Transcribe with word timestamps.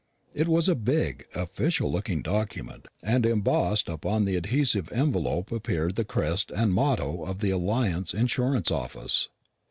It 0.33 0.47
was 0.47 0.67
a 0.67 0.73
big, 0.73 1.27
official 1.35 1.91
looking 1.91 2.23
document, 2.23 2.87
and 3.03 3.23
embossed 3.23 3.87
upon 3.87 4.25
the 4.25 4.35
adhesive 4.35 4.91
envelope 4.91 5.51
appeared 5.51 5.93
the 5.93 6.03
crest 6.05 6.49
and 6.49 6.73
motto 6.73 7.23
of 7.23 7.37
the 7.37 7.51
Alliance 7.51 8.11
Insurance 8.11 8.71
Office. 8.71 9.29